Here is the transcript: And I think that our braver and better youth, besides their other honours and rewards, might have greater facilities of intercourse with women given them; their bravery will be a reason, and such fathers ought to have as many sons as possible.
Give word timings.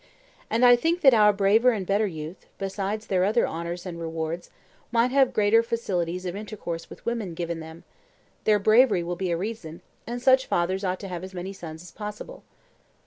And 0.49 0.65
I 0.65 0.75
think 0.75 1.01
that 1.01 1.13
our 1.13 1.31
braver 1.31 1.69
and 1.69 1.85
better 1.85 2.07
youth, 2.07 2.47
besides 2.57 3.05
their 3.05 3.23
other 3.23 3.45
honours 3.47 3.85
and 3.85 3.99
rewards, 4.01 4.49
might 4.91 5.11
have 5.11 5.31
greater 5.31 5.61
facilities 5.61 6.25
of 6.25 6.35
intercourse 6.35 6.89
with 6.89 7.05
women 7.05 7.35
given 7.35 7.59
them; 7.59 7.83
their 8.45 8.57
bravery 8.57 9.03
will 9.03 9.15
be 9.15 9.29
a 9.29 9.37
reason, 9.37 9.83
and 10.07 10.19
such 10.19 10.47
fathers 10.47 10.83
ought 10.83 10.99
to 11.01 11.07
have 11.07 11.23
as 11.23 11.35
many 11.35 11.53
sons 11.53 11.83
as 11.83 11.91
possible. 11.91 12.43